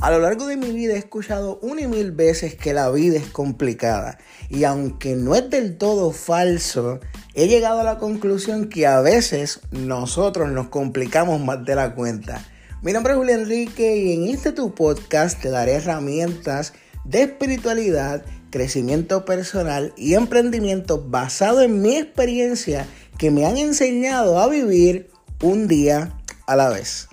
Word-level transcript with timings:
A 0.00 0.10
lo 0.10 0.18
largo 0.18 0.46
de 0.46 0.56
mi 0.56 0.72
vida 0.72 0.94
he 0.94 0.98
escuchado 0.98 1.58
una 1.60 1.82
y 1.82 1.86
mil 1.86 2.10
veces 2.10 2.54
que 2.54 2.72
la 2.72 2.90
vida 2.90 3.18
es 3.18 3.26
complicada 3.26 4.16
y 4.48 4.64
aunque 4.64 5.14
no 5.14 5.34
es 5.34 5.50
del 5.50 5.76
todo 5.76 6.10
falso, 6.12 7.00
he 7.34 7.48
llegado 7.48 7.80
a 7.80 7.84
la 7.84 7.98
conclusión 7.98 8.70
que 8.70 8.86
a 8.86 9.02
veces 9.02 9.60
nosotros 9.72 10.50
nos 10.52 10.68
complicamos 10.68 11.38
más 11.44 11.66
de 11.66 11.74
la 11.74 11.94
cuenta. 11.94 12.42
Mi 12.80 12.94
nombre 12.94 13.12
es 13.12 13.18
Julio 13.18 13.34
Enrique 13.34 13.98
y 13.98 14.14
en 14.14 14.34
este 14.34 14.52
tu 14.52 14.74
podcast 14.74 15.38
te 15.38 15.50
daré 15.50 15.74
herramientas 15.74 16.72
de 17.04 17.24
espiritualidad, 17.24 18.24
crecimiento 18.48 19.26
personal 19.26 19.92
y 19.98 20.14
emprendimiento 20.14 21.04
basado 21.10 21.60
en 21.60 21.82
mi 21.82 21.98
experiencia 21.98 22.86
que 23.18 23.30
me 23.30 23.44
han 23.44 23.58
enseñado 23.58 24.40
a 24.40 24.48
vivir 24.48 25.10
un 25.42 25.68
día 25.68 26.18
a 26.46 26.56
la 26.56 26.70
vez. 26.70 27.10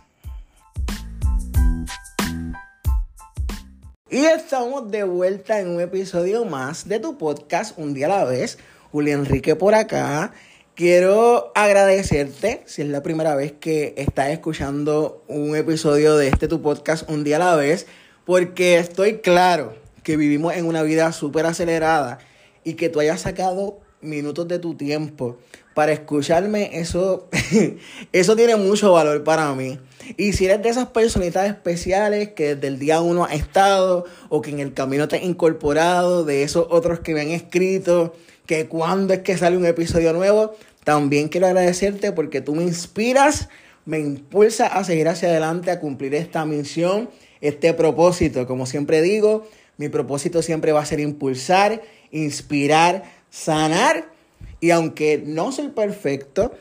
Y 4.09 4.23
estamos 4.23 4.89
de 4.89 5.03
vuelta 5.03 5.59
en 5.59 5.67
un 5.67 5.81
episodio 5.81 6.45
más 6.45 6.87
de 6.87 7.01
tu 7.01 7.17
podcast 7.17 7.77
Un 7.77 7.93
día 7.93 8.05
a 8.05 8.09
la 8.09 8.23
vez. 8.23 8.57
Julio 8.89 9.13
Enrique 9.13 9.57
por 9.57 9.75
acá. 9.75 10.31
Quiero 10.75 11.51
agradecerte 11.55 12.63
si 12.67 12.83
es 12.83 12.87
la 12.87 13.03
primera 13.03 13.35
vez 13.35 13.51
que 13.51 13.95
estás 13.97 14.29
escuchando 14.29 15.25
un 15.27 15.57
episodio 15.57 16.15
de 16.15 16.29
este 16.29 16.47
tu 16.47 16.61
podcast 16.61 17.09
Un 17.09 17.25
día 17.25 17.35
a 17.35 17.39
la 17.39 17.55
vez, 17.57 17.85
porque 18.23 18.77
estoy 18.77 19.17
claro 19.17 19.75
que 20.03 20.15
vivimos 20.15 20.55
en 20.55 20.67
una 20.67 20.83
vida 20.83 21.11
súper 21.11 21.45
acelerada 21.45 22.19
y 22.63 22.75
que 22.75 22.87
tú 22.87 23.01
hayas 23.01 23.19
sacado 23.19 23.81
minutos 24.01 24.47
de 24.47 24.59
tu 24.59 24.75
tiempo 24.75 25.37
para 25.73 25.91
escucharme, 25.91 26.79
eso, 26.79 27.27
eso 28.11 28.35
tiene 28.35 28.55
mucho 28.55 28.93
valor 28.93 29.23
para 29.23 29.53
mí. 29.53 29.79
Y 30.15 30.33
si 30.33 30.45
eres 30.45 30.63
de 30.63 30.69
esas 30.69 30.87
personitas 30.87 31.47
especiales 31.47 32.29
que 32.29 32.55
desde 32.55 32.67
el 32.67 32.79
día 32.79 33.01
uno 33.01 33.25
ha 33.25 33.33
estado 33.33 34.05
o 34.29 34.41
que 34.41 34.51
en 34.51 34.59
el 34.59 34.73
camino 34.73 35.07
te 35.07 35.17
has 35.17 35.23
incorporado, 35.23 36.23
de 36.23 36.43
esos 36.43 36.65
otros 36.69 37.01
que 37.01 37.13
me 37.13 37.21
han 37.21 37.29
escrito, 37.29 38.15
que 38.45 38.67
cuando 38.67 39.13
es 39.13 39.19
que 39.19 39.37
sale 39.37 39.57
un 39.57 39.65
episodio 39.65 40.13
nuevo, 40.13 40.55
también 40.83 41.27
quiero 41.27 41.47
agradecerte 41.47 42.11
porque 42.11 42.41
tú 42.41 42.55
me 42.55 42.63
inspiras, 42.63 43.49
me 43.85 43.99
impulsa 43.99 44.67
a 44.67 44.83
seguir 44.83 45.07
hacia 45.09 45.29
adelante, 45.29 45.69
a 45.69 45.79
cumplir 45.79 46.15
esta 46.15 46.45
misión, 46.45 47.09
este 47.41 47.73
propósito. 47.73 48.47
Como 48.47 48.65
siempre 48.65 49.01
digo, 49.01 49.47
mi 49.77 49.89
propósito 49.89 50.41
siempre 50.41 50.71
va 50.71 50.81
a 50.81 50.85
ser 50.85 51.01
impulsar, 51.01 51.81
inspirar, 52.11 53.03
sanar. 53.29 54.11
Y 54.59 54.71
aunque 54.71 55.21
no 55.23 55.51
soy 55.51 55.69
perfecto, 55.69 56.51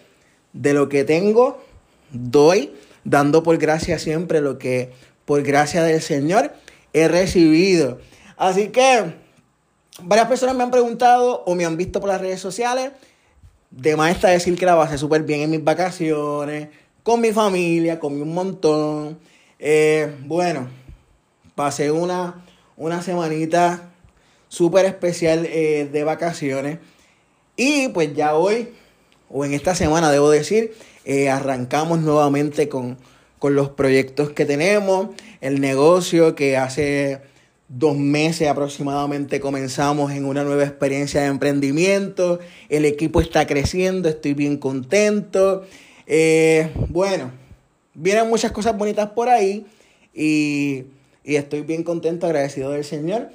de 0.57 0.73
lo 0.73 0.89
que 0.89 1.05
tengo, 1.05 1.63
doy 2.11 2.73
dando 3.05 3.43
por 3.43 3.57
gracia 3.59 3.99
siempre 3.99 4.41
lo 4.41 4.59
que 4.59 4.91
por 5.25 5.43
gracia 5.43 5.83
del 5.83 6.01
Señor 6.01 6.53
he 6.93 7.09
recibido. 7.09 7.99
Así 8.37 8.69
que 8.69 9.15
varias 10.03 10.29
personas 10.29 10.57
me 10.57 10.63
han 10.63 10.71
preguntado 10.71 11.43
o 11.47 11.55
me 11.55 11.65
han 11.65 11.77
visto 11.77 12.01
por 12.01 12.09
las 12.09 12.21
redes 12.21 12.41
sociales. 12.41 12.93
De 13.71 13.97
está 14.11 14.29
decir 14.29 14.57
que 14.57 14.65
la 14.65 14.77
pasé 14.77 14.97
súper 14.97 15.25
bien 15.25 15.43
en 15.43 15.51
mis 15.51 15.63
vacaciones, 15.63 16.69
con 17.03 17.21
mi 17.21 17.33
familia, 17.33 17.99
comí 17.99 18.23
un 18.23 18.33
montón. 18.33 19.19
Eh, 19.59 20.15
bueno, 20.25 20.69
pasé 21.55 21.91
una, 21.91 22.45
una 22.77 23.03
semanita 23.03 23.91
súper 24.49 24.87
especial 24.87 25.47
eh, 25.47 25.89
de 25.91 26.05
vacaciones. 26.05 26.79
Y 27.57 27.89
pues 27.89 28.15
ya 28.15 28.35
hoy, 28.35 28.69
o 29.31 29.45
en 29.45 29.55
esta 29.55 29.75
semana 29.75 30.11
debo 30.11 30.31
decir, 30.31 30.75
eh, 31.05 31.31
arrancamos 31.31 32.01
nuevamente 32.01 32.69
con, 32.69 32.99
los 33.43 33.69
proyectos 33.69 34.31
que 34.31 34.45
tenemos, 34.45 35.11
el 35.41 35.61
negocio 35.61 36.35
que 36.35 36.57
hace 36.57 37.21
dos 37.69 37.97
meses 37.97 38.49
aproximadamente 38.49 39.39
comenzamos 39.39 40.11
en 40.11 40.25
una 40.25 40.43
nueva 40.43 40.65
experiencia 40.65 41.21
de 41.21 41.29
emprendimiento, 41.29 42.41
el 42.69 42.85
equipo 42.85 43.21
está 43.21 43.47
creciendo, 43.47 44.09
estoy 44.09 44.35
bien 44.35 44.57
contento. 44.57 45.63
Eh, 46.09 46.73
bueno, 46.89 47.31
vienen 47.95 48.29
muchas 48.29 48.51
cosas 48.51 48.77
bonitas 48.77 49.11
por 49.11 49.29
ahí 49.29 49.65
y, 50.13 50.87
y 51.23 51.37
estoy 51.37 51.61
bien 51.61 51.85
contento, 51.85 52.27
agradecido 52.27 52.73
del 52.73 52.85
Señor 52.85 53.31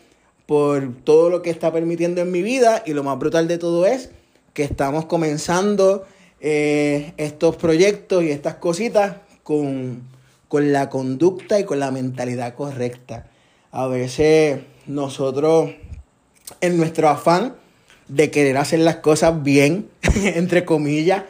por 0.51 0.95
todo 1.06 1.29
lo 1.29 1.41
que 1.41 1.50
está 1.50 1.72
permitiendo 1.72 2.19
en 2.19 2.29
mi 2.29 2.41
vida 2.41 2.84
y 2.85 2.91
lo 2.91 3.06
más 3.06 3.17
brutal 3.17 3.47
de 3.47 3.57
todo 3.57 3.85
es 3.85 4.09
que 4.51 4.63
estamos 4.63 5.06
comenzando 5.06 6.06
eh, 6.41 7.13
estos 7.16 7.56
proyectos 7.56 8.22
y 8.25 8.31
estas 8.31 8.56
cositas 8.56 9.16
con, 9.44 10.01
con 10.50 10.73
la 10.73 10.89
conducta 10.89 11.57
y 11.57 11.63
con 11.63 11.79
la 11.79 11.89
mentalidad 11.89 12.53
correcta. 12.53 13.28
A 13.72 13.88
veces 13.88 14.59
nosotros, 14.88 15.72
en 16.59 16.75
nuestro 16.75 17.07
afán 17.07 17.56
de 18.09 18.29
querer 18.29 18.57
hacer 18.57 18.79
las 18.79 18.97
cosas 18.97 19.41
bien, 19.44 19.88
entre 20.16 20.66
comillas, 20.66 21.23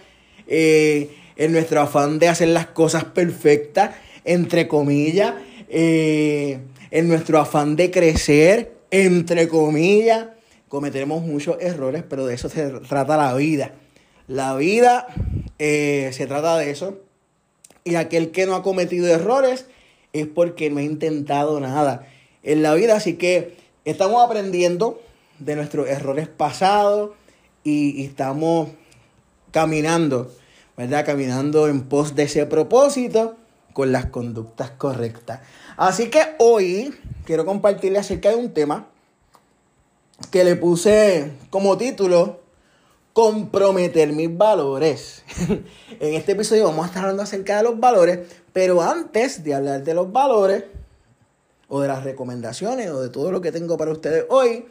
eh, 0.48 1.16
en 1.36 1.52
nuestro 1.52 1.80
afán 1.82 2.18
de 2.18 2.28
hacer 2.28 2.48
las 2.48 2.66
cosas 2.66 3.04
perfectas, 3.04 3.92
entre 4.26 4.68
comillas, 4.68 5.36
eh, 5.70 6.58
en 6.90 7.08
nuestro 7.08 7.40
afán 7.40 7.76
de 7.76 7.92
crecer, 7.92 8.81
entre 8.92 9.48
comillas, 9.48 10.28
cometemos 10.68 11.24
muchos 11.24 11.58
errores, 11.60 12.04
pero 12.08 12.26
de 12.26 12.36
eso 12.36 12.50
se 12.50 12.70
trata 12.70 13.18
la 13.18 13.34
vida. 13.34 13.74
La 14.28 14.56
vida 14.56 15.08
eh, 15.60 16.12
se 16.14 16.28
trata 16.28 16.58
de 16.58 16.70
eso. 16.70 17.00
Y 17.84 17.96
aquel 17.96 18.32
que 18.32 18.46
no 18.46 18.56
ha 18.56 18.64
cometido 18.64 19.08
errores 19.08 19.66
es 20.14 20.28
porque 20.28 20.70
no 20.70 20.80
ha 20.80 20.84
intentado 20.84 21.60
nada 21.60 22.08
en 22.44 22.62
la 22.62 22.74
vida. 22.74 22.96
Así 22.96 23.16
que 23.16 23.56
estamos 23.86 24.24
aprendiendo 24.24 25.02
de 25.40 25.56
nuestros 25.56 25.88
errores 25.88 26.28
pasados 26.28 27.12
y, 27.64 28.04
estamos 28.04 28.70
caminando, 29.52 30.32
¿verdad? 30.78 31.06
Caminando 31.06 31.68
en 31.68 31.82
pos 31.82 32.16
de 32.16 32.24
ese 32.24 32.46
propósito 32.46 33.36
con 33.74 33.92
las 33.92 34.08
conductas 34.08 34.72
correctas. 34.72 35.42
Así 35.78 36.10
que 36.10 36.36
hoy 36.40 36.94
quiero 37.26 37.46
compartirle 37.46 38.00
acerca 38.00 38.30
de 38.30 38.36
un 38.36 38.54
tema 38.54 38.88
que 40.30 40.44
le 40.44 40.56
puse 40.56 41.32
como 41.50 41.78
título 41.78 42.42
comprometer 43.14 44.14
mis 44.14 44.36
valores. 44.36 45.24
en 46.00 46.14
este 46.14 46.34
episodio 46.34 46.66
vamos 46.66 46.86
a 46.86 46.88
estar 46.88 47.04
hablando 47.04 47.24
acerca 47.24 47.58
de 47.58 47.64
los 47.64 47.80
valores, 47.80 48.20
pero 48.54 48.82
antes 48.82 49.44
de 49.44 49.54
hablar 49.54 49.84
de 49.84 49.94
los 49.94 50.12
valores 50.12 50.64
o 51.68 51.82
de 51.82 51.88
las 51.88 52.04
recomendaciones 52.04 52.90
o 52.90 53.02
de 53.02 53.10
todo 53.10 53.32
lo 53.32 53.42
que 53.42 53.52
tengo 53.52 53.78
para 53.78 53.92
ustedes 53.92 54.26
hoy, 54.30 54.66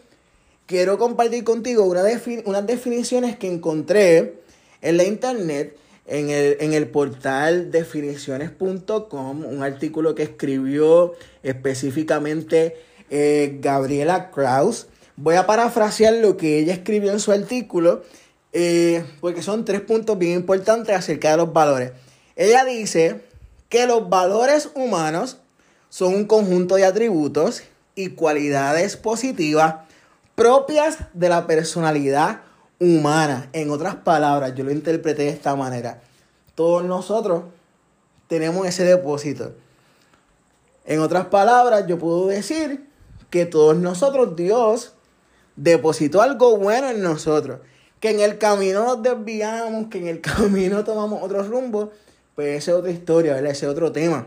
quiero 0.66 0.98
compartir 0.98 1.44
contigo 1.44 1.84
una 1.84 2.02
unas 2.44 2.66
definiciones 2.66 3.36
que 3.36 3.52
encontré 3.52 4.40
en 4.82 4.96
la 4.96 5.04
internet, 5.04 5.76
en 6.10 6.28
el, 6.28 6.56
en 6.60 6.72
el 6.72 6.88
portal 6.88 7.70
definiciones.com, 7.70 9.44
un 9.44 9.62
artículo 9.62 10.16
que 10.16 10.24
escribió 10.24 11.14
específicamente 11.44 12.76
eh, 13.10 13.58
Gabriela 13.60 14.30
Kraus. 14.32 14.88
Voy 15.16 15.36
a 15.36 15.46
parafrasear 15.46 16.14
lo 16.14 16.36
que 16.36 16.58
ella 16.58 16.74
escribió 16.74 17.12
en 17.12 17.20
su 17.20 17.30
artículo 17.30 18.02
eh, 18.52 19.04
porque 19.20 19.42
son 19.42 19.64
tres 19.64 19.80
puntos 19.82 20.18
bien 20.18 20.32
importantes 20.34 20.96
acerca 20.96 21.30
de 21.30 21.36
los 21.36 21.52
valores. 21.52 21.92
Ella 22.34 22.64
dice 22.64 23.22
que 23.68 23.86
los 23.86 24.08
valores 24.08 24.70
humanos 24.74 25.38
son 25.90 26.14
un 26.14 26.24
conjunto 26.24 26.74
de 26.74 26.84
atributos 26.84 27.62
y 27.94 28.10
cualidades 28.10 28.96
positivas 28.96 29.76
propias 30.34 30.98
de 31.12 31.28
la 31.28 31.46
personalidad 31.46 32.40
humana. 32.80 33.48
En 33.52 33.70
otras 33.70 33.94
palabras, 33.96 34.54
yo 34.56 34.64
lo 34.64 34.72
interpreté 34.72 35.22
de 35.22 35.28
esta 35.28 35.54
manera. 35.54 36.00
Todos 36.56 36.84
nosotros 36.84 37.44
tenemos 38.26 38.66
ese 38.66 38.84
depósito. 38.84 39.52
En 40.84 41.00
otras 41.00 41.26
palabras, 41.26 41.86
yo 41.86 41.98
puedo 41.98 42.26
decir 42.26 42.88
que 43.30 43.46
todos 43.46 43.76
nosotros, 43.76 44.34
Dios, 44.34 44.94
depositó 45.54 46.22
algo 46.22 46.56
bueno 46.56 46.88
en 46.88 47.02
nosotros 47.02 47.60
que 48.00 48.10
en 48.10 48.20
el 48.20 48.38
camino 48.38 48.82
nos 48.84 49.02
desviamos, 49.02 49.88
que 49.88 49.98
en 49.98 50.08
el 50.08 50.20
camino 50.22 50.82
tomamos 50.84 51.22
otro 51.22 51.42
rumbo, 51.42 51.92
pues 52.34 52.58
esa 52.58 52.72
es 52.72 52.76
otra 52.78 52.90
historia, 52.90 53.34
¿verdad? 53.34 53.52
Ese 53.52 53.66
es 53.66 53.72
otro 53.72 53.92
tema. 53.92 54.26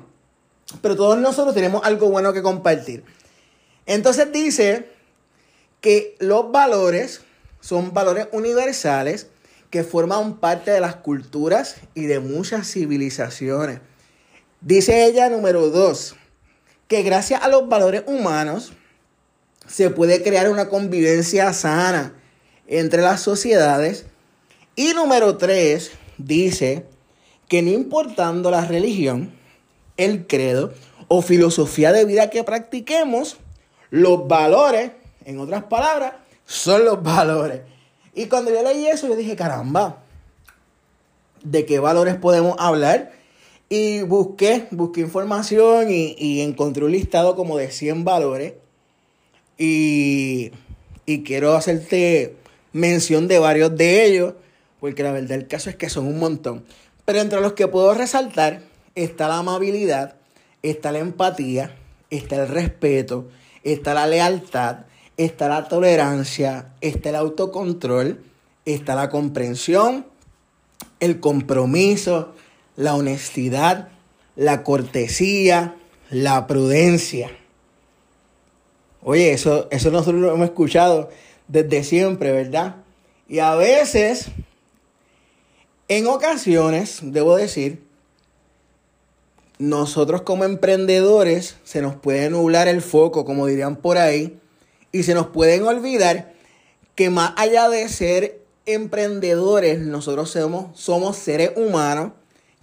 Pero 0.82 0.96
todos 0.96 1.18
nosotros 1.18 1.54
tenemos 1.54 1.84
algo 1.84 2.10
bueno 2.10 2.32
que 2.32 2.42
compartir. 2.42 3.04
Entonces 3.86 4.32
dice 4.32 4.90
que 5.82 6.16
los 6.20 6.52
valores 6.52 7.22
son 7.64 7.94
valores 7.94 8.28
universales 8.34 9.28
que 9.70 9.86
forman 9.86 10.36
parte 10.42 10.70
de 10.70 10.82
las 10.82 10.98
culturas 10.98 11.78
y 11.96 12.08
de 12.08 12.20
muchas 12.20 12.70
civilizaciones. 12.70 13.80
Dice 14.60 15.06
ella 15.06 15.30
número 15.30 15.70
dos, 15.70 16.16
que 16.90 17.04
gracias 17.04 17.42
a 17.42 17.48
los 17.48 17.70
valores 17.70 18.04
humanos 18.06 18.74
se 19.66 19.90
puede 19.90 20.22
crear 20.22 20.50
una 20.50 20.68
convivencia 20.68 21.54
sana 21.54 22.14
entre 22.68 23.02
las 23.02 23.22
sociedades. 23.22 24.08
Y 24.76 24.94
número 24.94 25.38
tres, 25.38 25.92
dice 26.18 26.86
que 27.48 27.62
no 27.62 27.70
importando 27.70 28.52
la 28.52 28.66
religión, 28.66 29.34
el 29.96 30.28
credo 30.28 30.74
o 31.08 31.22
filosofía 31.22 31.94
de 31.94 32.04
vida 32.04 32.30
que 32.30 32.44
practiquemos, 32.44 33.38
los 33.90 34.28
valores, 34.28 34.92
en 35.24 35.40
otras 35.40 35.64
palabras, 35.64 36.14
son 36.46 36.86
los 36.86 37.02
valores. 37.02 37.62
Y 38.16 38.28
cuando 38.28 38.52
yo 38.52 38.64
leí 38.64 38.88
eso, 38.88 39.08
yo 39.08 39.16
dije, 39.16 39.36
caramba, 39.36 40.04
¿de 41.44 41.66
qué 41.66 41.80
valores 41.80 42.16
podemos 42.16 42.56
hablar? 42.60 43.12
Y 43.70 44.02
busqué, 44.04 44.68
busqué 44.72 45.02
información 45.02 45.90
y, 45.90 46.16
y 46.18 46.42
encontré 46.42 46.86
un 46.86 46.92
listado 46.92 47.36
como 47.36 47.58
de 47.58 47.72
100 47.72 48.04
valores. 48.04 48.54
Y, 49.58 50.52
y 51.06 51.24
quiero 51.24 51.56
hacerte 51.56 52.36
mención 52.72 53.28
de 53.28 53.40
varios 53.40 53.76
de 53.76 54.06
ellos, 54.06 54.34
porque 54.80 55.04
la 55.04 55.12
verdad 55.12 55.32
el 55.32 55.48
caso 55.48 55.70
es 55.70 55.76
que 55.76 55.90
son 55.90 56.08
un 56.08 56.20
montón. 56.20 56.66
Pero 57.06 57.20
entre 57.20 57.42
los 57.42 57.54
que 57.54 57.68
puedo 57.68 57.94
resaltar 57.94 58.62
está 58.96 59.28
la 59.28 59.40
amabilidad, 59.40 60.16
está 60.62 60.92
la 60.92 61.00
empatía, 61.00 61.76
está 62.10 62.36
el 62.38 62.48
respeto, 62.48 63.28
está 63.64 63.94
la 63.94 64.08
lealtad, 64.08 64.86
está 65.18 65.48
la 65.48 65.68
tolerancia, 65.68 66.74
está 66.82 67.10
el 67.10 67.16
autocontrol, 67.16 68.24
está 68.66 68.96
la 68.96 69.10
comprensión, 69.10 70.06
el 71.00 71.20
compromiso, 71.20 72.34
la 72.76 72.96
honestidad, 72.96 73.90
la 74.36 74.64
cortesía, 74.64 75.76
la 76.10 76.48
prudencia. 76.48 77.32
Oye, 79.02 79.34
eso, 79.34 79.68
eso 79.70 79.92
nosotros 79.92 80.22
lo 80.22 80.34
hemos 80.34 80.46
escuchado 80.46 81.10
desde 81.48 81.84
siempre, 81.84 82.32
¿verdad? 82.32 82.78
Y 83.28 83.40
a 83.40 83.56
veces, 83.56 84.28
en 85.88 86.08
ocasiones, 86.08 87.00
debo 87.04 87.36
decir, 87.36 87.84
nosotros 89.60 90.22
como 90.22 90.46
emprendedores 90.46 91.58
se 91.64 91.82
nos 91.82 91.96
puede 91.96 92.30
nublar 92.30 92.68
el 92.68 92.82
foco, 92.82 93.26
como 93.26 93.46
dirían 93.48 93.76
por 93.76 93.98
ahí, 93.98 94.40
y 94.94 95.04
se 95.04 95.14
nos 95.14 95.28
pueden 95.28 95.64
olvidar 95.64 96.32
que 96.96 97.10
más 97.10 97.34
allá 97.36 97.68
de 97.68 97.90
ser 97.90 98.40
emprendedores, 98.66 99.80
nosotros 99.80 100.30
somos, 100.76 101.18
seres 101.18 101.52
humanos 101.58 102.12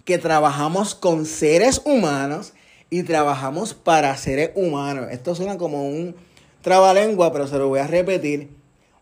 que 0.05 0.17
trabajamos 0.17 0.95
con 0.95 1.25
seres 1.27 1.81
humanos 1.85 2.53
y 2.89 3.03
trabajamos 3.03 3.73
para 3.73 4.15
seres 4.17 4.51
humanos. 4.55 5.07
Esto 5.11 5.35
suena 5.35 5.57
como 5.57 5.87
un 5.87 6.15
trabalengua, 6.61 7.31
pero 7.31 7.47
se 7.47 7.57
lo 7.57 7.67
voy 7.67 7.79
a 7.79 7.87
repetir. 7.87 8.49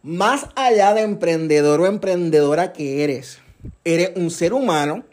Más 0.01 0.47
allá 0.55 0.93
de 0.93 1.01
emprendedor 1.01 1.81
o 1.81 1.85
emprendedora 1.85 2.73
que 2.73 3.03
eres, 3.03 3.39
eres 3.85 4.11
un 4.15 4.31
ser 4.31 4.53
humano 4.53 5.03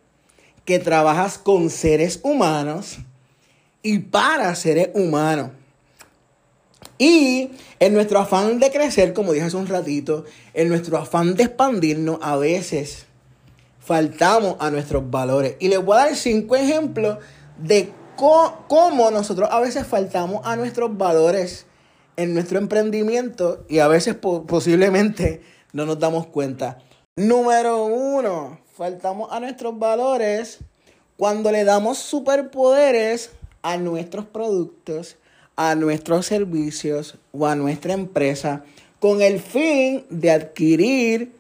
que 0.65 0.79
trabajas 0.79 1.39
con 1.39 1.71
seres 1.71 2.21
humanos 2.23 2.99
y 3.83 3.99
para 3.99 4.55
seres 4.55 4.91
humanos. 4.95 5.51
Y 6.99 7.51
en 7.79 7.93
nuestro 7.93 8.19
afán 8.19 8.59
de 8.59 8.71
crecer, 8.71 9.13
como 9.13 9.33
dije 9.33 9.47
hace 9.47 9.57
un 9.57 9.67
ratito, 9.67 10.25
en 10.55 10.69
nuestro 10.69 10.97
afán 10.97 11.35
de 11.35 11.45
expandirnos, 11.45 12.19
a 12.23 12.37
veces 12.37 13.07
faltamos 13.81 14.57
a 14.59 14.71
nuestros 14.71 15.11
valores. 15.11 15.57
Y 15.61 15.69
les 15.69 15.85
voy 15.85 15.97
a 15.97 16.07
dar 16.07 16.17
cinco 16.17 16.57
ejemplos 16.57 17.19
de 17.59 17.93
cómo 18.17 19.11
nosotros 19.11 19.49
a 19.53 19.61
veces 19.61 19.87
faltamos 19.87 20.41
a 20.45 20.57
nuestros 20.57 20.97
valores 20.97 21.67
en 22.17 22.33
nuestro 22.33 22.59
emprendimiento 22.59 23.65
y 23.69 23.79
a 23.81 23.89
veces 23.89 24.15
posiblemente 24.15 25.43
no 25.73 25.85
nos 25.85 25.99
damos 25.99 26.27
cuenta. 26.27 26.79
Número 27.17 27.85
uno, 27.85 28.59
faltamos 28.75 29.31
a 29.31 29.41
nuestros 29.41 29.79
valores 29.79 30.59
cuando 31.17 31.53
le 31.53 31.65
damos 31.65 31.99
superpoderes 31.99 33.31
a 33.63 33.77
nuestros 33.77 34.25
productos 34.27 35.17
a 35.57 35.75
nuestros 35.75 36.27
servicios 36.27 37.17
o 37.33 37.47
a 37.47 37.57
nuestra 37.57 37.95
empresa 37.95 38.65
con 39.01 39.23
el 39.23 39.41
fin 39.41 40.05
de 40.11 40.31
adquirir 40.31 41.33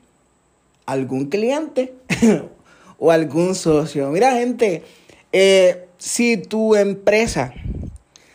algún 0.86 1.26
cliente 1.26 1.94
o 2.98 3.10
algún 3.10 3.54
socio. 3.54 4.08
Mira 4.10 4.32
gente, 4.32 4.82
eh, 5.32 5.86
si 5.98 6.36
tu 6.36 6.74
empresa, 6.74 7.52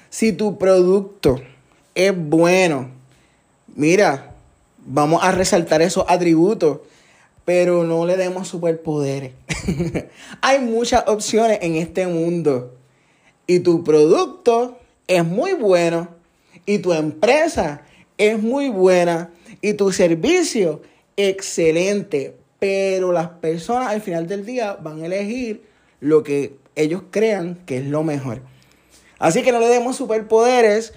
si 0.10 0.32
tu 0.34 0.58
producto 0.58 1.42
es 1.96 2.14
bueno, 2.16 2.90
mira, 3.76 4.34
vamos 4.86 5.24
a 5.24 5.32
resaltar 5.32 5.82
esos 5.82 6.06
atributos, 6.08 6.80
pero 7.46 7.84
no 7.84 8.06
le 8.06 8.18
demos 8.18 8.48
superpoderes. 8.48 9.34
Hay 10.42 10.60
muchas 10.60 11.08
opciones 11.08 11.60
en 11.62 11.76
este 11.76 12.08
mundo 12.08 12.76
y 13.48 13.60
tu 13.60 13.84
producto 13.84 14.78
es 15.16 15.26
muy 15.26 15.54
bueno 15.54 16.08
y 16.66 16.78
tu 16.80 16.94
empresa 16.94 17.82
es 18.18 18.42
muy 18.42 18.70
buena 18.70 19.32
y 19.62 19.74
tu 19.74 19.92
servicio 19.92 20.82
excelente, 21.18 22.38
pero 22.60 23.12
las 23.12 23.28
personas 23.28 23.90
al 23.90 24.02
final 24.02 24.28
del 24.28 24.46
día 24.46 24.78
van 24.82 25.02
a 25.02 25.08
elegir 25.08 25.64
lo 26.00 26.24
que 26.24 26.56
ellos 26.76 27.04
crean 27.12 27.56
que 27.66 27.80
es 27.80 27.86
lo 27.86 28.04
mejor. 28.04 28.42
Así 29.20 29.44
que 29.44 29.52
no 29.52 29.60
le 29.60 29.68
demos 29.68 29.98
superpoderes 29.98 30.94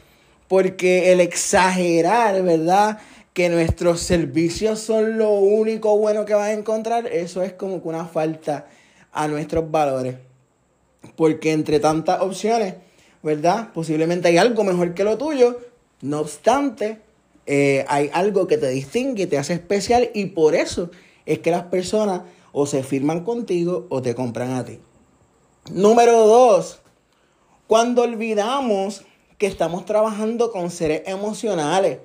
porque 0.47 1.11
el 1.11 1.21
exagerar, 1.21 2.41
¿verdad? 2.43 2.99
Que 3.33 3.49
nuestros 3.49 4.01
servicios 4.01 4.79
son 4.79 5.19
lo 5.19 5.31
único 5.31 5.99
bueno 5.99 6.25
que 6.25 6.35
vas 6.35 6.49
a 6.49 6.53
encontrar, 6.53 7.09
eso 7.09 7.43
es 7.43 7.53
como 7.53 7.83
que 7.83 7.89
una 7.89 8.05
falta 8.05 8.69
a 9.13 9.27
nuestros 9.27 9.69
valores. 9.69 10.15
Porque 11.17 11.53
entre 11.53 11.81
tantas 11.81 12.21
opciones, 12.21 12.75
¿verdad? 13.25 13.73
Posiblemente 13.73 14.29
hay 14.29 14.37
algo 14.37 14.63
mejor 14.63 14.95
que 14.95 15.03
lo 15.03 15.19
tuyo, 15.19 15.59
no 16.03 16.21
obstante, 16.21 17.01
eh, 17.47 17.85
hay 17.89 18.11
algo 18.13 18.47
que 18.47 18.59
te 18.59 18.69
distingue, 18.69 19.27
te 19.27 19.39
hace 19.39 19.55
especial 19.55 20.11
y 20.15 20.27
por 20.27 20.55
eso 20.55 20.91
es 21.27 21.41
que 21.41 21.51
las 21.51 21.65
personas 21.65 22.23
o 22.53 22.67
se 22.67 22.85
firman 22.85 23.25
contigo 23.25 23.87
o 23.89 24.03
te 24.03 24.15
compran 24.15 24.53
a 24.53 24.65
ti. 24.65 24.79
Número 25.73 26.27
dos, 26.27 26.81
cuando 27.67 28.03
olvidamos 28.03 29.05
que 29.39 29.47
estamos 29.47 29.85
trabajando 29.87 30.53
con 30.53 30.71
seres 30.71 31.03
emocionales. 31.07 31.99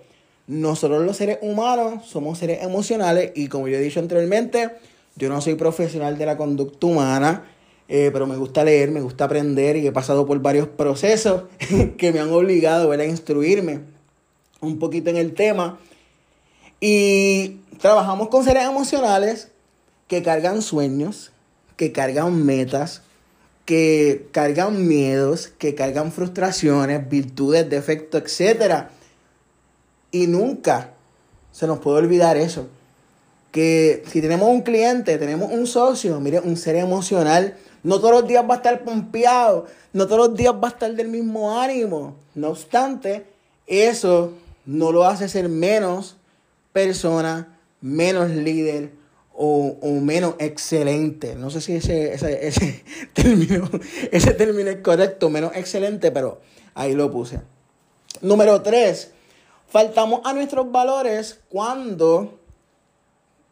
Nosotros 0.48 1.06
los 1.06 1.18
seres 1.18 1.38
humanos 1.42 2.06
somos 2.07 2.39
seres 2.39 2.63
emocionales 2.63 3.33
y 3.36 3.48
como 3.48 3.68
yo 3.68 3.77
he 3.77 3.81
dicho 3.81 4.00
anteriormente, 4.00 4.72
yo 5.15 5.30
no 5.30 5.42
soy 5.42 5.56
profesional 5.56 6.18
de 6.18 6.25
la 6.25 6.38
conducta 6.38 6.88
humana. 6.88 7.44
Eh, 7.91 8.12
pero 8.13 8.27
me 8.27 8.38
gusta 8.38 8.63
leer, 8.63 8.91
me 8.91 9.01
gusta 9.01 9.25
aprender 9.25 9.75
y 9.75 9.88
he 9.88 9.91
pasado 9.91 10.27
por 10.27 10.39
varios 10.39 10.67
procesos 10.67 11.46
que 11.98 12.13
me 12.13 12.19
han 12.19 12.31
obligado 12.31 12.91
a 12.91 13.03
instruirme 13.03 13.81
un 14.62 14.77
poquito 14.77 15.10
en 15.10 15.17
el 15.17 15.34
tema. 15.34 15.79
Y 16.79 17.62
trabajamos 17.81 18.29
con 18.29 18.43
seres 18.43 18.63
emocionales 18.63 19.50
que 20.08 20.22
cargan 20.22 20.62
sueños, 20.62 21.31
que 21.77 21.91
cargan 21.91 22.46
metas, 22.46 23.01
que 23.65 24.27
cargan 24.31 24.88
miedos, 24.88 25.48
que 25.48 25.74
cargan 25.74 26.12
frustraciones, 26.12 27.10
virtudes, 27.10 27.69
defectos, 27.69 28.39
etc. 28.39 28.86
Y 30.12 30.27
nunca 30.27 30.93
se 31.51 31.65
nos 31.67 31.79
puede 31.79 31.98
olvidar 31.98 32.38
eso. 32.38 32.67
Que 33.51 34.03
si 34.12 34.22
tenemos 34.22 34.48
un 34.50 34.62
cliente, 34.62 35.17
tenemos 35.17 35.51
un 35.51 35.65
socio, 35.65 36.19
mire, 36.19 36.39
un 36.39 36.55
ser 36.55 36.75
emocional, 36.75 37.58
no 37.83 38.00
todos 38.00 38.12
los 38.21 38.27
días 38.27 38.43
va 38.48 38.55
a 38.55 38.57
estar 38.57 38.83
pompeado, 38.83 39.65
no 39.93 40.05
todos 40.05 40.29
los 40.29 40.38
días 40.38 40.53
va 40.53 40.67
a 40.67 40.71
estar 40.71 40.93
del 40.93 41.07
mismo 41.07 41.59
ánimo. 41.59 42.15
No 42.36 42.50
obstante, 42.50 43.25
eso 43.67 44.33
no 44.65 44.91
lo 44.91 45.05
hace 45.05 45.29
ser 45.29 45.50
menos 45.50 46.17
persona, 46.74 47.57
menos 47.81 48.29
líder 48.29 48.91
o, 49.33 49.77
menos 50.01 50.36
excelente. 50.39 51.36
No 51.36 51.50
sé 51.50 51.62
si 51.62 51.75
ese, 51.75 52.13
ese, 52.13 52.83
término, 53.13 53.69
ese 54.12 54.33
término 54.33 54.69
es 54.69 54.81
correcto, 54.81 55.29
menos 55.29 55.55
excelente, 55.55 56.12
pero 56.12 56.41
ahí 56.74 56.93
lo 56.93 57.09
puse. 57.09 57.39
Número 58.21 58.62
tres, 58.62 59.12
faltamos 59.67 60.21
a 60.25 60.33
nuestros 60.33 60.69
valores 60.71 61.39
cuando 61.48 62.39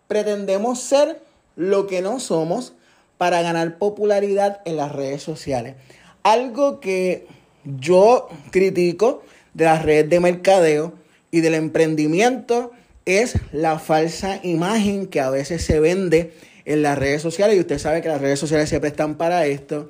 pretendemos 0.07 0.79
ser 0.81 1.21
lo 1.55 1.87
que 1.87 2.01
no 2.01 2.19
somos 2.19 2.73
para 3.17 3.41
ganar 3.41 3.77
popularidad 3.77 4.61
en 4.65 4.77
las 4.77 4.91
redes 4.91 5.23
sociales. 5.23 5.75
Algo 6.23 6.79
que 6.79 7.27
yo 7.63 8.29
critico 8.51 9.23
de 9.53 9.65
las 9.65 9.83
redes 9.83 10.09
de 10.09 10.19
mercadeo 10.19 10.93
y 11.31 11.41
del 11.41 11.55
emprendimiento 11.55 12.71
es 13.05 13.35
la 13.51 13.79
falsa 13.79 14.39
imagen 14.43 15.07
que 15.07 15.21
a 15.21 15.29
veces 15.29 15.63
se 15.63 15.79
vende 15.79 16.33
en 16.65 16.81
las 16.81 16.97
redes 16.97 17.21
sociales 17.21 17.55
y 17.55 17.61
usted 17.61 17.79
sabe 17.79 18.01
que 18.01 18.09
las 18.09 18.21
redes 18.21 18.39
sociales 18.39 18.69
siempre 18.69 18.89
están 18.89 19.15
para 19.15 19.45
esto. 19.45 19.89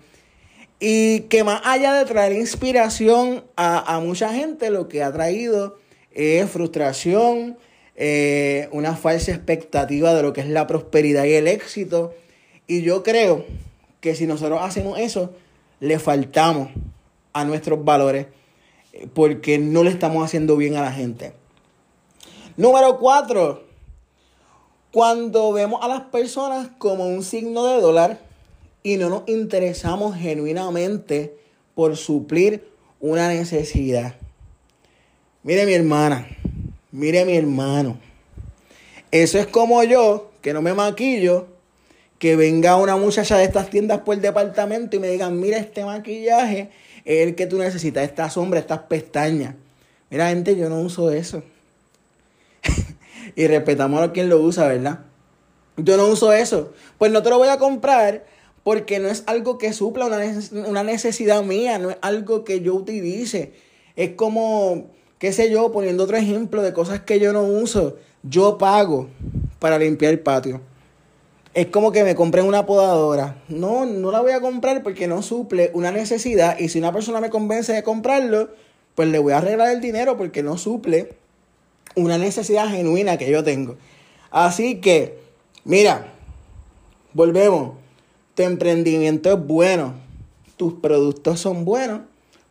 Y 0.79 1.21
que 1.21 1.43
más 1.43 1.61
allá 1.65 1.93
de 1.93 2.05
traer 2.05 2.33
inspiración 2.33 3.43
a, 3.55 3.99
mucha 3.99 4.31
gente, 4.31 4.69
lo 4.69 4.87
que 4.87 5.01
ha 5.01 5.11
traído 5.11 5.79
es 6.11 6.47
frustración, 6.49 7.57
eh, 7.95 8.69
una 8.71 8.95
falsa 8.95 9.31
expectativa 9.31 10.13
de 10.13 10.21
lo 10.21 10.33
que 10.33 10.41
es 10.41 10.47
la 10.47 10.67
prosperidad 10.67 11.25
y 11.25 11.33
el 11.33 11.47
éxito 11.47 12.13
y 12.67 12.81
yo 12.81 13.01
creo 13.01 13.45
que 14.01 14.13
si 14.13 14.27
nosotros 14.27 14.59
hacemos 14.61 14.99
eso, 14.99 15.31
le 15.79 15.99
faltamos 15.99 16.69
a 17.33 17.45
nuestros 17.45 17.83
valores 17.83 18.27
eh, 18.93 19.07
porque 19.13 19.57
no 19.57 19.83
le 19.83 19.89
estamos 19.89 20.23
haciendo 20.23 20.57
bien 20.57 20.75
a 20.75 20.81
la 20.81 20.91
gente. 20.91 21.33
Número 22.57 22.97
cuatro, 22.97 23.63
cuando 24.91 25.51
vemos 25.53 25.79
a 25.83 25.87
las 25.87 26.01
personas 26.01 26.69
como 26.77 27.07
un 27.07 27.23
signo 27.23 27.65
de 27.67 27.81
dólar 27.81 28.19
y 28.83 28.97
no 28.97 29.09
nos 29.09 29.23
interesamos 29.27 30.15
genuinamente 30.15 31.37
por 31.75 31.95
suplir 31.97 32.67
una 32.99 33.27
necesidad. 33.29 34.15
Mire 35.43 35.65
mi 35.65 35.73
hermana, 35.73 36.27
mire 36.91 37.23
mi 37.25 37.37
hermano. 37.37 37.97
Eso 39.11 39.37
es 39.37 39.47
como 39.47 39.83
yo, 39.83 40.31
que 40.41 40.53
no 40.53 40.61
me 40.61 40.73
maquillo, 40.73 41.47
que 42.19 42.35
venga 42.35 42.75
una 42.77 42.95
muchacha 42.95 43.37
de 43.37 43.43
estas 43.43 43.69
tiendas 43.69 43.99
por 43.99 44.15
el 44.15 44.21
departamento 44.21 44.95
y 44.95 44.99
me 44.99 45.07
digan, 45.07 45.39
mira 45.39 45.57
este 45.57 45.85
maquillaje, 45.85 46.69
es 47.05 47.27
el 47.27 47.35
que 47.35 47.47
tú 47.47 47.57
necesitas, 47.57 48.03
esta 48.03 48.29
sombra, 48.29 48.59
estas 48.59 48.79
pestañas. 48.79 49.55
Mira, 50.09 50.29
gente, 50.29 50.55
yo 50.55 50.69
no 50.69 50.79
uso 50.81 51.11
eso. 51.11 51.43
y 53.35 53.47
respetamos 53.47 54.01
a 54.01 54.11
quien 54.11 54.29
lo 54.29 54.39
usa, 54.39 54.67
¿verdad? 54.67 54.99
Yo 55.77 55.97
no 55.97 56.07
uso 56.07 56.33
eso. 56.33 56.73
Pues 56.97 57.11
no 57.11 57.21
te 57.21 57.29
lo 57.29 57.37
voy 57.37 57.49
a 57.49 57.57
comprar 57.57 58.25
porque 58.63 58.99
no 58.99 59.07
es 59.07 59.23
algo 59.27 59.57
que 59.57 59.73
supla 59.73 60.07
una 60.51 60.83
necesidad 60.83 61.43
mía, 61.43 61.77
no 61.77 61.91
es 61.91 61.97
algo 62.01 62.43
que 62.43 62.61
yo 62.61 62.73
utilice. 62.73 63.53
Es 63.95 64.11
como 64.11 64.89
qué 65.19 65.31
sé 65.31 65.49
yo, 65.49 65.71
poniendo 65.71 66.03
otro 66.03 66.17
ejemplo 66.17 66.61
de 66.61 66.73
cosas 66.73 67.01
que 67.01 67.19
yo 67.19 67.33
no 67.33 67.43
uso, 67.43 67.97
yo 68.23 68.57
pago 68.57 69.07
para 69.59 69.79
limpiar 69.79 70.13
el 70.13 70.19
patio. 70.19 70.61
Es 71.57 71.65
como 71.65 71.91
que 71.91 72.03
me 72.03 72.13
compré 72.13 72.43
una 72.43 72.67
podadora. 72.67 73.41
No, 73.47 73.87
no 73.87 74.11
la 74.11 74.21
voy 74.21 74.31
a 74.31 74.41
comprar 74.41 74.83
porque 74.83 75.07
no 75.07 75.23
suple 75.23 75.71
una 75.73 75.91
necesidad. 75.91 76.59
Y 76.59 76.69
si 76.69 76.77
una 76.77 76.93
persona 76.93 77.19
me 77.19 77.31
convence 77.31 77.73
de 77.73 77.81
comprarlo, 77.81 78.49
pues 78.93 79.09
le 79.09 79.17
voy 79.17 79.33
a 79.33 79.39
arreglar 79.39 79.71
el 79.71 79.81
dinero 79.81 80.17
porque 80.17 80.43
no 80.43 80.59
suple 80.59 81.15
una 81.95 82.19
necesidad 82.19 82.69
genuina 82.69 83.17
que 83.17 83.31
yo 83.31 83.43
tengo. 83.43 83.75
Así 84.29 84.75
que, 84.81 85.17
mira, 85.63 86.13
volvemos. 87.13 87.71
Tu 88.35 88.43
emprendimiento 88.43 89.33
es 89.33 89.43
bueno. 89.43 89.95
Tus 90.57 90.73
productos 90.73 91.39
son 91.39 91.65
buenos, 91.65 92.01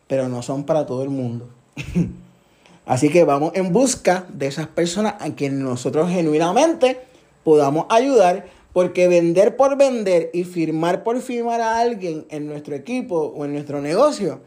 pero 0.07 0.27
no 0.27 0.41
son 0.41 0.65
para 0.65 0.85
todo 0.85 1.03
el 1.03 1.11
mundo. 1.11 1.47
Así 2.85 3.07
que 3.07 3.23
vamos 3.23 3.53
en 3.55 3.71
busca 3.71 4.25
de 4.33 4.47
esas 4.47 4.67
personas 4.67 5.15
a 5.21 5.29
quienes 5.29 5.59
nosotros 5.59 6.09
genuinamente 6.09 7.07
podamos 7.45 7.85
ayudar, 7.87 8.47
porque 8.77 9.07
vender 9.07 9.57
por 9.57 9.75
vender 9.75 10.29
y 10.33 10.43
firmar 10.43 11.03
por 11.03 11.19
firmar 11.19 11.61
a 11.61 11.79
alguien 11.79 12.27
en 12.29 12.45
nuestro 12.45 12.75
equipo 12.75 13.33
o 13.35 13.43
en 13.43 13.53
nuestro 13.53 13.81
negocio 13.81 14.39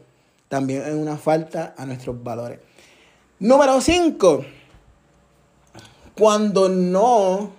también 0.47 0.83
es 0.83 0.93
una 0.93 1.17
falta 1.17 1.75
a 1.77 1.85
nuestros 1.85 2.23
valores. 2.23 2.59
Número 3.39 3.81
5. 3.81 4.45
Cuando 6.17 6.69
no, 6.69 7.51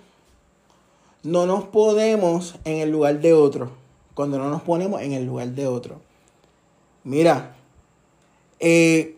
no 1.21 1.45
nos 1.45 1.65
ponemos 1.65 2.55
en 2.65 2.79
el 2.79 2.89
lugar 2.89 3.21
de 3.21 3.33
otro. 3.33 3.69
Cuando 4.15 4.39
no 4.39 4.49
nos 4.49 4.63
ponemos 4.63 4.99
en 5.03 5.13
el 5.13 5.27
lugar 5.27 5.49
de 5.49 5.67
otro. 5.67 6.01
Mira, 7.03 7.55
eh, 8.59 9.17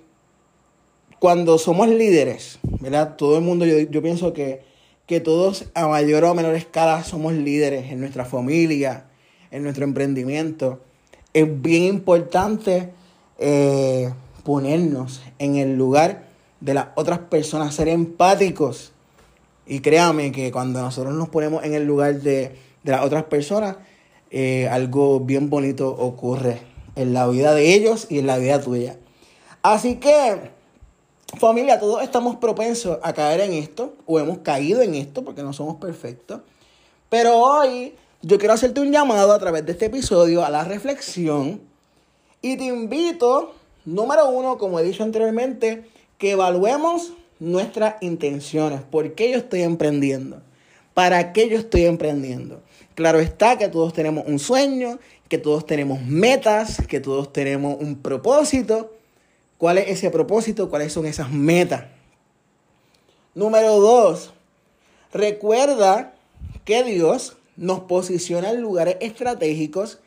cuando 1.20 1.58
somos 1.58 1.88
líderes, 1.88 2.60
¿verdad? 2.82 3.16
Todo 3.16 3.38
el 3.38 3.46
mundo, 3.46 3.66
yo, 3.66 4.02
pienso 4.02 4.34
que, 4.34 4.75
que 5.06 5.20
todos 5.20 5.66
a 5.74 5.88
mayor 5.88 6.24
o 6.24 6.34
menor 6.34 6.56
escala 6.56 7.04
somos 7.04 7.34
líderes 7.34 7.92
en 7.92 8.00
nuestra 8.00 8.26
familia, 8.26 9.06
en 9.52 9.64
nuestro 9.64 9.84
emprendimiento. 9.84 10.82
Es 11.34 11.62
bien 11.62 11.84
importante 11.84 12.92
eh, 13.38 14.12
ponernos 14.44 15.22
en 15.38 15.58
el 15.58 15.76
lugar 15.76 16.28
de 16.60 16.74
las 16.74 16.88
otras 16.96 17.20
personas, 17.20 17.76
ser 17.76 17.88
empáticos. 17.88 18.94
Y 19.68 19.80
créame 19.80 20.32
que 20.32 20.52
cuando 20.52 20.82
nosotros 20.82 21.14
nos 21.14 21.30
ponemos 21.30 21.64
en 21.64 21.74
el 21.74 21.86
lugar 21.86 22.22
de, 22.22 22.56
las 22.84 23.04
otras 23.04 23.24
personas, 23.24 23.78
eh, 24.32 24.68
algo 24.70 25.20
bien 25.20 25.50
bonito 25.50 25.90
ocurre 25.90 26.60
en 26.96 27.14
la 27.14 27.28
vida 27.28 27.54
de 27.54 27.74
ellos 27.74 28.08
y 28.10 28.20
en 28.20 28.28
la 28.28 28.38
vida 28.38 28.62
tuya. 28.62 28.98
Así 29.62 29.96
que 29.96 30.55
Familia, 31.38 31.80
todos 31.80 32.02
estamos 32.02 32.38
propensos 32.38 33.00
a 33.02 33.14
caer 33.14 33.42
en 33.42 33.54
esto, 33.54 33.94
o 34.06 34.20
hemos 34.20 34.40
caído 34.40 34.82
en 34.82 34.96
esto, 34.96 35.24
porque 35.24 35.44
no 35.44 35.54
somos 35.54 35.78
perfectos. 35.78 36.42
Pero 37.10 37.38
hoy 37.38 37.94
yo 38.22 38.38
quiero 38.38 38.54
hacerte 38.54 38.82
un 38.82 38.92
llamado 38.92 39.34
a 39.34 39.40
través 39.40 39.66
de 39.66 39.74
este 39.74 39.86
episodio 39.86 40.44
a 40.46 40.50
la 40.50 40.64
reflexión. 40.64 41.62
Y 42.42 42.58
te 42.58 42.66
invito, 42.66 43.54
número 43.86 44.30
uno, 44.30 44.58
como 44.58 44.80
he 44.80 44.84
dicho 44.84 45.04
anteriormente, 45.04 45.86
que 46.18 46.32
evaluemos 46.32 47.14
nuestras 47.40 47.96
intenciones. 48.02 48.82
¿Por 48.82 49.14
qué 49.14 49.32
yo 49.32 49.38
estoy 49.38 49.62
emprendiendo? 49.62 50.42
¿Para 50.94 51.34
qué 51.34 51.50
yo 51.50 51.58
estoy 51.58 51.86
emprendiendo? 51.86 52.62
Claro 52.96 53.20
está 53.20 53.58
que 53.58 53.68
todos 53.68 53.94
tenemos 53.94 54.26
un 54.28 54.40
sueño, 54.40 55.00
que 55.28 55.38
todos 55.38 55.66
tenemos 55.66 56.02
metas, 56.02 56.78
que 56.88 57.00
todos 57.00 57.34
tenemos 57.34 57.78
un 57.80 57.98
propósito. 57.98 58.92
¿Cuál 59.58 59.78
es 59.78 59.88
ese 59.90 60.10
propósito? 60.12 60.70
¿Cuáles 60.70 60.92
son 60.92 61.06
esas 61.06 61.32
metas? 61.32 61.86
Número 63.34 63.80
dos, 63.80 64.34
recuerda 65.14 66.14
que 66.64 66.84
Dios 66.84 67.38
nos 67.58 67.82
posiciona 67.82 68.50
en 68.52 68.62
lugares 68.62 68.98
estratégicos 69.00 70.00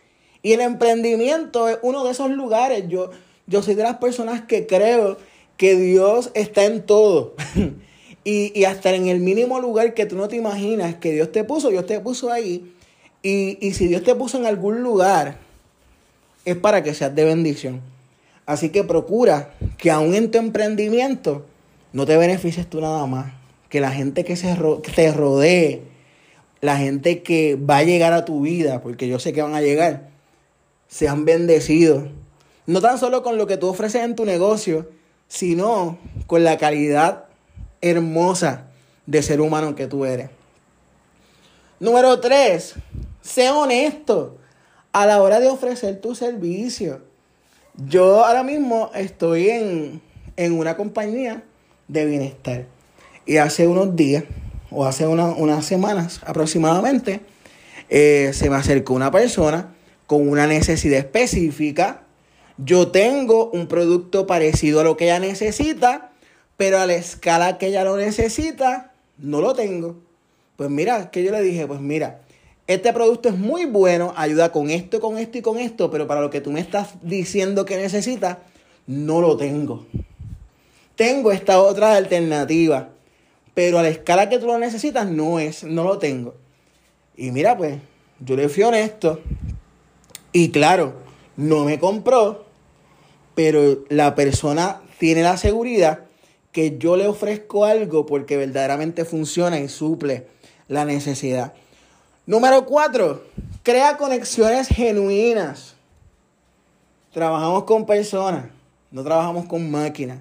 y 0.43 0.53
el 0.53 0.61
emprendimiento 0.61 1.69
es 1.69 1.79
uno 1.83 2.05
de 2.05 2.13
esos 2.13 2.31
lugares. 2.31 2.85
Yo, 2.89 3.11
yo 3.47 3.63
soy 3.63 3.75
de 3.75 3.83
las 3.83 3.97
personas 3.97 4.43
que 4.43 4.67
creo 4.67 5.19
que 5.57 5.77
Dios 5.77 6.31
está 6.35 6.65
en 6.65 6.85
todo. 6.85 7.35
y, 8.25 8.65
hasta 8.65 8.95
en 8.95 9.09
el 9.09 9.21
mínimo 9.21 9.61
lugar 9.61 9.95
que 9.95 10.07
tú 10.07 10.17
no 10.17 10.29
te 10.29 10.37
imaginas 10.37 10.97
que 10.97 11.13
Dios 11.13 11.33
te 11.33 11.45
puso, 11.45 11.71
Dios 11.71 11.87
te 11.87 12.01
puso 12.01 12.31
ahí. 12.31 12.75
Y, 13.23 13.59
y 13.67 13.75
si 13.75 13.89
Dios 13.89 14.03
te 14.03 14.15
puso 14.15 14.39
en 14.39 14.47
algún 14.47 14.83
lugar, 14.83 15.39
es 16.45 16.57
para 16.57 16.83
que 16.83 16.95
seas 16.95 17.15
de 17.15 17.25
bendición. 17.25 17.98
Así 18.49 18.71
que 18.71 18.83
procura 18.83 19.53
que 19.77 19.91
aún 19.91 20.15
en 20.15 20.31
tu 20.31 20.39
emprendimiento 20.39 21.45
no 21.93 22.07
te 22.07 22.17
beneficies 22.17 22.67
tú 22.67 22.81
nada 22.81 23.05
más. 23.05 23.35
Que 23.69 23.79
la 23.79 23.91
gente 23.91 24.25
que, 24.25 24.37
se 24.37 24.57
te 24.95 25.13
rodee, 25.13 25.83
la 26.63 26.79
gente 26.79 27.23
que 27.23 27.57
va 27.57 27.77
a 27.77 27.83
llegar 27.83 28.15
a 28.15 28.25
tu 28.25 28.41
vida, 28.41 28.81
porque 28.81 29.07
yo 29.07 29.19
sé 29.19 29.35
que 29.35 29.43
van 29.43 29.55
a 29.55 29.61
llegar, 29.61 30.09
sean 30.89 31.27
bendecidos. 31.27 32.05
No 32.65 32.81
tan 32.81 32.97
solo 32.97 33.23
con 33.23 33.37
lo 33.37 33.47
que 33.47 33.59
tú 33.59 33.69
ofreces 33.69 34.03
en 34.03 34.17
tu 34.17 34.25
negocio, 34.25 34.89
sino 35.29 35.99
con 36.27 36.43
la 36.43 36.57
calidad 36.57 37.27
hermosa 37.83 38.69
de 39.05 39.21
ser 39.21 39.43
humano 39.43 39.75
que 39.75 39.89
tú 39.89 40.07
eres. 40.07 40.31
Número 41.81 42.19
tres, 42.19 42.77
sé 43.21 43.51
honesto 43.51 44.39
a 44.95 45.05
la 45.05 45.21
hora 45.21 45.39
de 45.39 45.49
ofrecer 45.49 46.01
tu 46.01 46.15
servicio. 46.15 47.08
Yo 47.87 48.25
ahora 48.25 48.43
mismo 48.43 48.91
estoy 48.93 49.51
en, 49.51 50.01
una 50.53 50.77
compañía 50.77 51.45
de 51.87 52.07
bienestar. 52.07 52.67
Y 53.25 53.37
hace 53.37 53.69
unos 53.69 53.95
días, 53.95 54.25
o 54.73 54.85
hace 54.85 55.07
unas 55.07 55.65
semanas 55.65 56.21
aproximadamente, 56.27 57.21
eh, 57.89 58.33
se 58.35 58.51
me 58.51 58.57
acercó 58.57 58.95
una 58.95 59.13
persona 59.13 59.75
con 60.09 60.29
una 60.29 60.49
necesidad 60.49 60.99
específica. 60.99 62.03
Yo 62.57 62.89
tengo 62.89 63.49
un 63.51 63.69
producto 63.69 64.27
parecido 64.27 64.81
a 64.81 64.85
lo 64.85 64.97
que 64.97 65.05
ella 65.05 65.21
necesita, 65.21 66.11
pero 66.57 66.81
a 66.81 66.87
la 66.87 66.95
escala 66.95 67.59
que 67.59 67.69
ella 67.69 67.85
lo 67.85 67.97
necesita, 67.97 68.93
no 69.19 69.41
lo 69.41 69.55
tengo. 69.55 70.01
Pues 70.57 70.69
mira, 70.69 71.13
que 71.13 71.23
yo 71.23 71.31
le 71.31 71.43
dije, 71.43 71.69
pues 71.69 71.81
mira, 71.81 72.23
este 72.69 72.93
producto 72.93 73.31
es 73.31 73.37
muy 73.37 73.65
bueno, 73.65 74.13
ayuda 74.15 74.53
con 74.53 74.69
esto, 74.69 75.01
con 75.01 75.17
esto 75.17 75.39
y 75.39 75.43
con 75.43 75.59
esto, 75.59 75.91
pero 75.91 76.07
para 76.07 76.21
lo 76.21 76.29
que 76.29 76.43
tú 76.43 76.53
me 76.53 76.61
estás 76.61 76.97
diciendo 77.01 77.65
que 77.65 77.79
necesitas, 77.79 78.37
no 78.87 79.23
lo 79.23 79.39
tengo. 79.39 79.87
Tengo 80.95 81.33
esta 81.33 81.63
otra 81.63 81.97
alternativa, 81.97 82.91
pero 83.55 83.79
a 83.79 83.83
la 83.83 83.89
escala 83.89 84.29
que 84.29 84.39
tú 84.39 84.47
lo 84.47 84.59
necesitas 84.59 85.11
no 85.11 85.39
es, 85.41 85.65
no 85.65 85.83
lo 85.83 85.99
tengo. 85.99 86.35
Y 87.17 87.31
mira, 87.31 87.57
pues, 87.57 87.79
yo 88.21 88.37
le 88.37 88.51
fui 88.51 88.65
honesto 88.65 89.23
y 90.33 90.51
claro, 90.51 90.93
no 91.37 91.65
me 91.65 91.79
compró, 91.79 92.45
pero 93.35 93.85
la 93.89 94.15
persona 94.15 94.83
tiene 94.99 95.23
la 95.23 95.39
seguridad 95.39 96.05
que 96.53 96.77
yo 96.77 96.99
le 96.99 97.07
ofrezco 97.07 97.65
algo 97.65 98.05
porque 98.05 98.37
verdaderamente 98.37 99.07
funciona 99.07 99.59
y 99.59 99.69
suple 99.69 100.27
la 100.67 100.85
necesidad. 100.85 101.55
Número 102.29 102.67
cuatro, 102.67 103.25
crea 103.63 103.97
conexiones 103.97 104.69
genuinas. 104.69 105.77
Trabajamos 107.11 107.65
con 107.65 107.87
personas, 107.87 108.45
no 108.91 109.03
trabajamos 109.03 109.47
con 109.47 109.71
máquinas. 109.71 110.19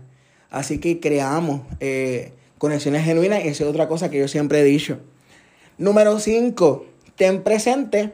Así 0.50 0.80
que 0.80 1.02
creamos 1.02 1.64
eh, 1.82 2.32
conexiones 2.60 3.04
genuinas 3.04 3.44
y 3.44 3.50
esa 3.50 3.66
es 3.66 3.70
otra 3.70 3.90
cosa 3.90 4.10
que 4.10 4.20
yo 4.20 4.30
siempre 4.30 4.62
he 4.62 4.64
dicho. 4.64 5.02
Número 5.78 6.18
cinco, 6.22 6.86
ten 7.18 7.44
presente 7.44 8.14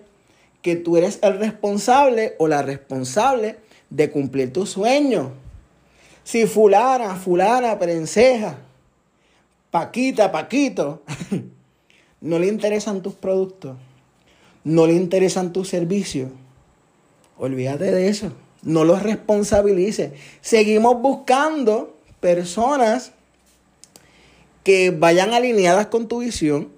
que 0.63 0.75
tú 0.75 0.97
eres 0.97 1.19
el 1.21 1.37
responsable 1.37 2.33
o 2.39 2.47
la 2.47 2.63
responsable 2.63 3.57
de 3.91 4.09
cumplir 4.09 4.51
tu 4.51 4.65
sueño. 4.65 5.33
Si 6.23 6.47
fulana, 6.47 7.15
fulana, 7.15 7.77
prenseja, 7.77 8.57
paquita, 9.69 10.31
paquito, 10.31 11.03
no 12.23 12.39
le 12.39 12.47
interesan 12.47 13.01
tus 13.01 13.15
productos, 13.15 13.75
no 14.63 14.87
le 14.87 14.93
interesan 14.93 15.51
tus 15.51 15.67
servicios, 15.67 16.31
olvídate 17.37 17.91
de 17.91 18.07
eso. 18.07 18.31
No 18.61 18.85
los 18.85 19.03
responsabilices. 19.03 20.13
Seguimos 20.39 21.01
buscando 21.01 21.97
personas 22.21 23.11
que 24.63 24.91
vayan 24.91 25.33
alineadas 25.33 25.87
con 25.87 26.07
tu 26.07 26.19
visión. 26.19 26.69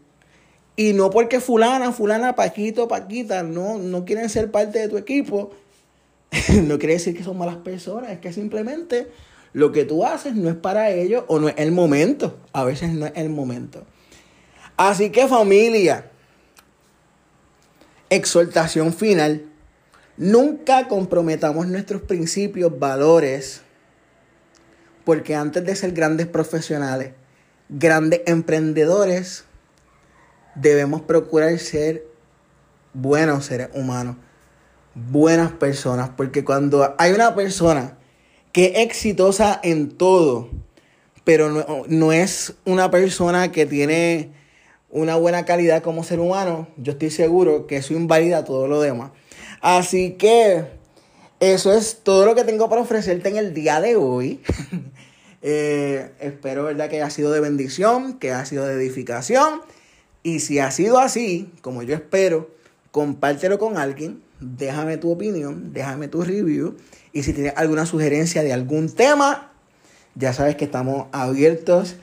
Y 0.75 0.93
no 0.93 1.11
porque 1.11 1.39
fulana, 1.39 1.91
fulana, 1.91 2.35
paquito, 2.35 2.87
paquita, 2.87 3.43
no, 3.43 3.77
no 3.77 4.03
quieren 4.03 4.31
ser 4.31 4.49
parte 4.49 4.79
de 4.79 4.89
tu 4.89 4.97
equipo. 4.97 5.51
no 6.63 6.79
quiere 6.79 6.95
decir 6.95 7.15
que 7.15 7.23
son 7.23 7.37
malas 7.37 7.57
personas. 7.57 8.09
Es 8.09 8.19
que 8.19 8.33
simplemente 8.33 9.09
lo 9.53 9.71
que 9.71 9.85
tú 9.85 10.03
haces 10.03 10.33
no 10.33 10.49
es 10.49 10.55
para 10.55 10.89
ellos 10.89 11.23
o 11.27 11.39
no 11.39 11.49
es 11.49 11.55
el 11.57 11.71
momento. 11.71 12.35
A 12.51 12.63
veces 12.63 12.89
no 12.93 13.05
es 13.05 13.13
el 13.15 13.29
momento. 13.29 13.83
Así 14.77 15.09
que 15.09 15.27
familia, 15.27 16.11
exhortación 18.09 18.93
final. 18.93 19.45
Nunca 20.17 20.87
comprometamos 20.87 21.67
nuestros 21.67 22.01
principios, 22.01 22.77
valores, 22.77 23.61
porque 25.03 25.35
antes 25.35 25.65
de 25.65 25.75
ser 25.75 25.91
grandes 25.91 26.27
profesionales, 26.27 27.13
grandes 27.69 28.21
emprendedores, 28.25 29.45
debemos 30.55 31.01
procurar 31.01 31.57
ser 31.59 32.05
buenos 32.93 33.45
seres 33.45 33.69
humanos, 33.73 34.15
buenas 34.93 35.51
personas, 35.51 36.09
porque 36.15 36.45
cuando 36.45 36.95
hay 36.97 37.11
una 37.11 37.35
persona 37.35 37.97
que 38.53 38.67
es 38.67 38.79
exitosa 38.79 39.59
en 39.63 39.89
todo, 39.89 40.49
pero 41.25 41.49
no, 41.49 41.83
no 41.87 42.13
es 42.13 42.53
una 42.63 42.89
persona 42.89 43.51
que 43.51 43.65
tiene 43.65 44.31
una 44.95 45.17
buena 45.17 45.43
calidad 45.43 45.83
como 45.83 46.05
ser 46.05 46.21
humano, 46.21 46.69
yo 46.77 46.93
estoy 46.93 47.11
seguro 47.11 47.67
que 47.67 47.75
eso 47.75 47.93
invalida 47.93 48.45
todo 48.45 48.69
lo 48.69 48.79
demás. 48.79 49.11
Así 49.59 50.11
que 50.11 50.67
eso 51.41 51.73
es 51.73 51.99
todo 52.01 52.25
lo 52.25 52.33
que 52.33 52.45
tengo 52.45 52.69
para 52.69 52.81
ofrecerte 52.81 53.27
en 53.27 53.35
el 53.35 53.53
día 53.53 53.79
de 53.81 53.95
hoy. 53.95 54.41
Eh, 55.47 56.09
espero 56.21 56.63
¿verdad? 56.63 56.89
que 56.89 56.95
haya 56.95 57.11
sido 57.11 57.31
de 57.31 57.39
bendición, 57.39 58.17
que 58.17 58.31
haya 58.31 58.45
sido 58.45 58.65
de 58.65 58.73
edificación. 58.73 59.61
Y 60.23 60.39
si 60.39 60.57
ha 60.57 60.71
sido 60.71 60.97
así, 60.97 61.51
como 61.61 61.83
yo 61.83 61.93
espero, 61.93 62.49
compártelo 62.89 63.59
con 63.59 63.77
alguien, 63.77 64.23
déjame 64.39 64.97
tu 64.97 65.11
opinión, 65.11 65.71
déjame 65.71 66.07
tu 66.07 66.23
review. 66.23 66.77
Y 67.13 67.21
si 67.21 67.31
tienes 67.31 67.53
alguna 67.57 67.85
sugerencia 67.85 68.41
de 68.41 68.53
algún 68.53 68.89
tema, 68.89 69.51
ya 70.15 70.33
sabes 70.33 70.55
que 70.55 70.65
estamos 70.65 71.09
abiertos 71.11 71.97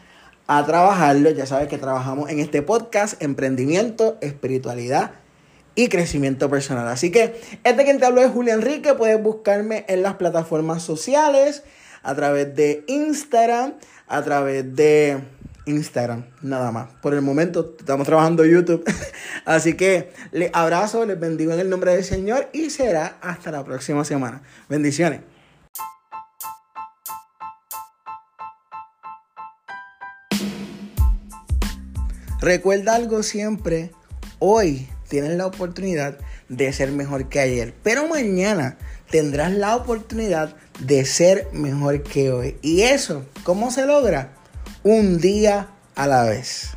a 0.47 0.65
trabajarlo. 0.65 1.31
Ya 1.31 1.47
sabes 1.47 1.69
que 1.69 1.79
trabajamos 1.79 2.31
en 2.31 2.41
este 2.41 2.63
podcast, 2.63 3.23
emprendimiento, 3.23 4.19
espiritualidad 4.21 5.13
y 5.75 5.89
crecimiento 5.89 6.51
personal. 6.51 6.89
Así 6.89 7.11
que 7.11 7.41
este 7.65 7.85
quien 7.85 7.99
te 7.99 8.07
habló 8.07 8.21
es 8.23 8.31
Julio 8.31 8.55
Enrique. 8.55 8.95
Puedes 8.95 9.23
buscarme 9.23 9.85
en 9.89 10.03
las 10.03 10.15
plataformas 10.15 10.83
sociales, 10.83 11.63
a 12.03 12.15
través 12.15 12.55
de 12.55 12.85
Instagram, 12.89 13.75
a 14.09 14.23
través 14.23 14.75
de 14.75 15.23
Instagram, 15.67 16.27
nada 16.43 16.73
más. 16.73 16.89
Por 17.01 17.15
el 17.15 17.23
momento 17.23 17.75
estamos 17.79 18.07
trabajando 18.07 18.45
YouTube. 18.45 18.85
Así 19.45 19.75
que 19.75 20.13
les 20.33 20.51
abrazo, 20.53 21.05
les 21.07 21.19
bendigo 21.19 21.53
en 21.53 21.61
el 21.61 21.71
nombre 21.71 21.95
del 21.95 22.05
Señor 22.05 22.49
y 22.53 22.71
será 22.71 23.19
hasta 23.21 23.51
la 23.51 23.65
próxima 23.65 24.05
semana. 24.05 24.43
Bendiciones. 24.69 25.32
Recuerda 32.43 32.97
algo 32.97 33.23
siempre, 33.23 33.93
hoy 34.41 34.89
tienes 35.09 35.37
la 35.37 35.47
oportunidad 35.47 36.19
de 36.49 36.73
ser 36.73 36.91
mejor 36.91 37.29
que 37.29 37.39
ayer, 37.39 37.73
pero 37.85 38.09
mañana 38.09 38.79
tendrás 39.13 39.53
la 39.53 39.77
oportunidad 39.77 40.57
de 40.81 41.05
ser 41.05 41.47
mejor 41.53 42.03
que 42.03 42.33
hoy. 42.33 42.57
¿Y 42.61 42.83
eso 42.83 43.25
cómo 43.45 43.71
se 43.71 43.87
logra? 43.87 44.33
Un 44.83 45.21
día 45.21 45.69
a 45.95 46.09
la 46.09 46.25
vez. 46.25 46.71